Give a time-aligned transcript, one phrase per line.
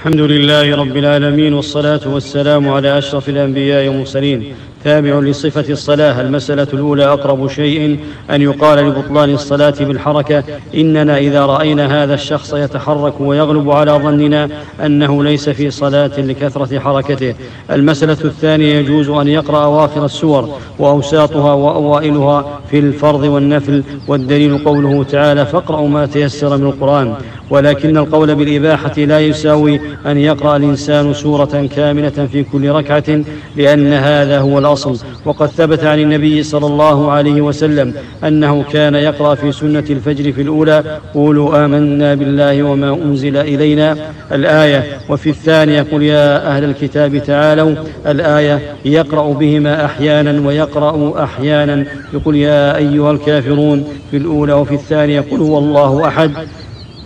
[0.00, 7.04] الحمد لله رب العالمين والصلاة والسلام على أشرف الأنبياء والمرسلين تابع لصفة الصلاة المسألة الأولى
[7.04, 7.98] أقرب شيء
[8.30, 14.48] أن يقال لبطلان الصلاة بالحركة إننا إذا رأينا هذا الشخص يتحرك ويغلب على ظننا
[14.84, 17.34] أنه ليس في صلاة لكثرة حركته.
[17.70, 25.46] المسألة الثانية يجوز أن يقرأ أواخر السور وأوساطها وأوائلها في الفرض والنفل والدليل قوله تعالى
[25.46, 27.14] فاقرأوا ما تيسر من القرآن
[27.50, 33.22] ولكن القول بالإباحة لا يساوي أن يقرأ الإنسان سورة كاملة في كل ركعة
[33.56, 34.58] لأن هذا هو
[35.24, 40.42] وقد ثبت عن النبي صلى الله عليه وسلم أنه كان يقرأ في سنة الفجر في
[40.42, 43.96] الأولى قولوا آمنا بالله وما أنزل إلينا.
[44.32, 47.74] الآية وفي الثانية قل يا أهل الكتاب تعالوا.
[48.06, 51.84] الآية يقرأ بهما أحيانا ويقرأ أحيانا.
[52.14, 56.32] يقول يا أيها الكافرون في الأولى وفي الثانية قل هو الله أحد.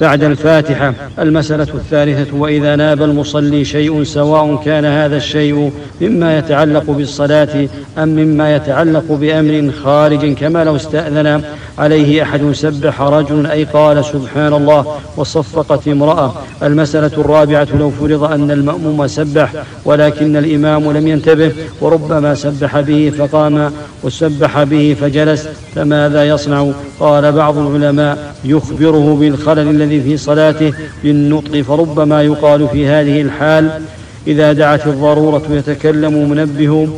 [0.00, 0.94] بعد الفاتحة.
[1.18, 8.56] المسألة الثالثة وإذا ناب المصلي شيء سواء كان هذا الشيء مما يتعلق بالصلاة أم مما
[8.56, 11.42] يتعلق بأمر خارج كما لو استأذن
[11.78, 16.34] عليه أحد سبح رجل أي قال سبحان الله وصفقت امرأة.
[16.62, 19.52] المسألة الرابعة لو فرض أن المأموم سبح
[19.84, 23.72] ولكن الإمام لم ينتبه وربما سبح به فقام
[24.02, 30.72] وسبح به فجلس فماذا يصنع؟ قال بعض العلماء يخبره بالخلل الذي في صلاته
[31.04, 33.70] بالنطق فربما يقال في هذه الحال
[34.26, 36.88] إذا دعت الضرورة يتكلم منبه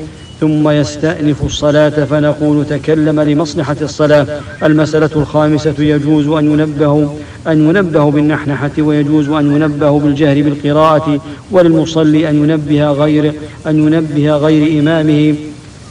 [0.41, 4.27] ثم يستأنف الصلاة فنقول تكلم لمصلحة الصلاة.
[4.62, 7.11] المسألة الخامسة يجوز أن ينبه
[7.47, 13.33] أن ينبه بالنحنحة ويجوز أن ينبه بالجهر بالقراءة وللمصلي أن ينبه غير
[13.67, 15.34] أن ينبه غير إمامه.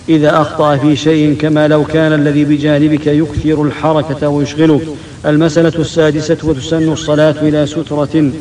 [0.09, 4.81] إذا أخطأ في شيء كما لو كان الذي بجانبك يكثر الحركة ويشغلك
[5.25, 8.31] المسألة السادسة وتسن الصلاة إلى سترة.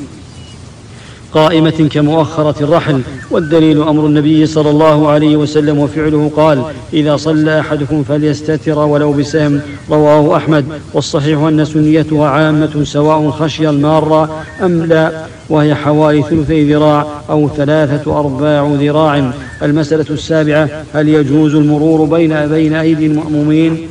[1.34, 8.02] قائمة كمؤخرة الرحل والدليل أمر النبي صلى الله عليه وسلم وفعله قال إذا صلى أحدكم
[8.02, 9.60] فليستتر ولو بسهم
[9.90, 10.64] رواه أحمد.
[10.94, 18.20] والصحيح أن سنيتها عامة سواء خشي المارة أم لا وهي حوالي ثلثي ذراع أو ثلاثة
[18.20, 19.32] أرباع ذراع.
[19.62, 23.88] المسألة السابعة هل يجوز المرور بين بين أيدي المأمومين؟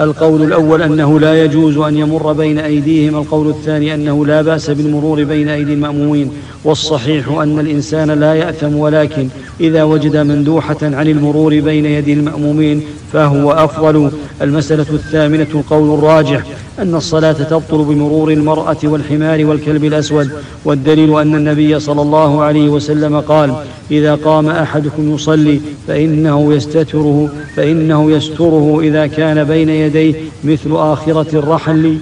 [0.00, 5.24] القول الأول أنه لا يجوز أن يمر بين أيديهم القول الثاني أنه لا بأس بالمرور
[5.24, 6.32] بين أيدي المأمومين
[6.64, 9.28] والصحيح أن الإنسان لا يأثم ولكن
[9.60, 14.10] إذا وجد مندوحة عن المرور بين يدي المأمومين فهو أفضل.
[14.42, 16.42] المسألة الثامنة القول الراجح
[16.80, 20.30] أن الصلاة تبطل بمرور المرأة والحمار والكلب الأسود
[20.64, 23.54] والدليل أن النبي صلى الله عليه وسلم قال
[23.90, 30.14] إذا قام أحدكم يصلي فإنه يستتره فإنه يستره إذا كان بين يديه
[30.44, 31.98] مثل آخرة الرحل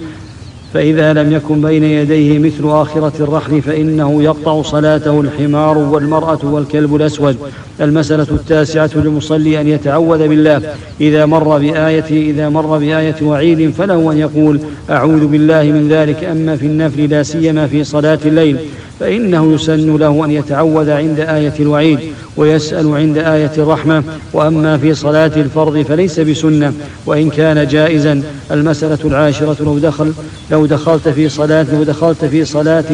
[0.73, 7.37] فإذا لم يكن بين يديه مثل آخرة الرحل فإنه يقطع صلاته الحمار والمرأة والكلب الأسود.
[7.81, 10.61] المسألة التاسعة للمصلي أن يتعوذ بالله.
[11.01, 14.59] إذا مر بآية إذا مر بآية وعيد فله أن يقول
[14.89, 16.23] أعوذ بالله من ذلك.
[16.23, 18.57] أما في النفل لا سيما في صلاة الليل.
[18.99, 21.99] فإنه يسن له أن يتعوذ عند آية الوعيد
[22.37, 24.03] ويسأل عند آية الرحمة.
[24.33, 26.73] وأما في صلاة الفرض فليس بسنة.
[27.05, 28.21] وإن كان جائزا
[28.51, 30.13] المسألة العاشرة لو دخل
[30.51, 32.85] لو دخلت في صلاة لو دخلت في صلاة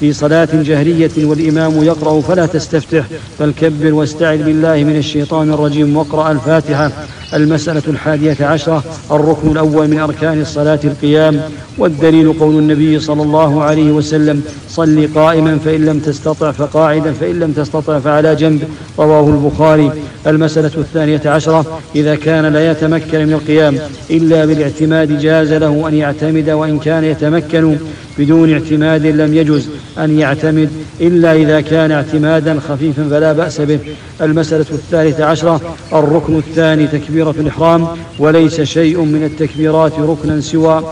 [0.00, 3.04] في صلاة جهرية والإمام يقرأ فلا تستفتح.
[3.40, 6.92] بل كبر واستعذ بالله من الشيطان الرجيم واقرأ الفاتحة.
[7.34, 11.40] المسألة الحادية عشرة الركن الأول من أركان الصلاة القيام
[11.78, 17.52] والدليل قول النبي صلى الله عليه وسلم صل قائما فإن لم تستطع فقاعدا فإن لم
[17.52, 18.62] تستطع فعلى جنب.
[18.98, 19.90] رواه البخاري.
[20.26, 23.78] المسألة الثانية عشرة إذا كان لا يتمكن من القيام
[24.10, 27.76] إلا بالاعتماد جاز له أن يعتمد وإن كان يتمكن
[28.20, 30.68] بدون اعتماد لم يجز أن يعتمد
[31.00, 33.78] إلا إذا كان اعتمادا خفيفا فلا بأس به.
[34.20, 35.60] المسألة الثالثة عشرة
[35.92, 37.86] الركن الثاني تكبيرة الإحرام
[38.18, 40.84] وليس شيء من التكبيرات ركنا سوى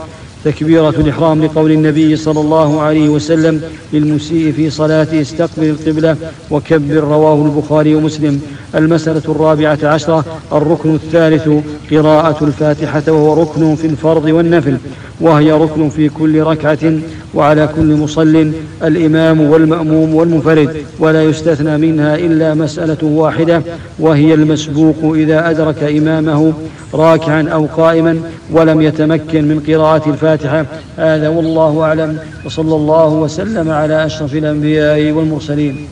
[0.44, 3.62] تكبيرة الإحرام لقول النبي صلى الله عليه وسلم
[3.92, 6.16] للمسيء في صلاته استقبل القبلة
[6.50, 8.40] وكبر رواه البخاري ومسلم.
[8.74, 11.48] المسألة الرابعة عشرة الركن الثالث
[11.90, 14.76] قراءة الفاتحة وهو ركن في الفرض والنفل
[15.20, 16.78] وهي ركن في كل ركعة
[17.34, 18.52] وعلى كل مصل
[18.84, 23.62] الإمام والمأموم والمنفرد ولا يستثنى منها إلا مسألة واحدة
[23.98, 26.52] وهي المسبوق إذا أدرك إمامه
[26.94, 28.20] راكعا أو قائما
[28.52, 30.66] ولم يتمكن من قراءة الفاتحة.
[30.96, 35.88] هذا والله أعلم وصلى الله وسلم على أشرف الأنبياء والمرسلين.